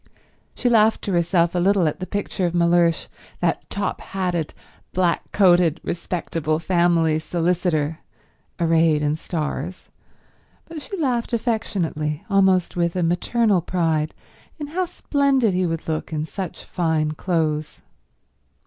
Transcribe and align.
She 0.55 0.67
laughed 0.67 1.03
to 1.03 1.11
herself 1.11 1.53
a 1.53 1.59
little 1.59 1.87
at 1.87 1.99
the 1.99 2.07
picture 2.07 2.47
of 2.47 2.55
Mellersh, 2.55 3.05
that 3.39 3.69
top 3.69 4.01
hatted, 4.01 4.51
black 4.93 5.31
coated, 5.31 5.79
respectable 5.83 6.57
family 6.57 7.19
solicitor, 7.19 7.99
arrayed 8.59 9.03
in 9.03 9.15
stars, 9.15 9.89
but 10.65 10.81
she 10.81 10.97
laughed 10.97 11.33
affectionately, 11.33 12.25
almost 12.31 12.75
with 12.75 12.95
a 12.95 13.03
maternal 13.03 13.61
pride 13.61 14.15
in 14.57 14.65
how 14.65 14.85
splendid 14.85 15.53
he 15.53 15.67
would 15.67 15.87
look 15.87 16.11
in 16.11 16.25
such 16.25 16.63
fine 16.63 17.11
clothes. 17.11 17.83